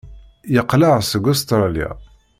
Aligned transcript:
Yeqleɛ 0.53 0.91
seg 1.03 1.25
Ustṛalya. 1.31 1.89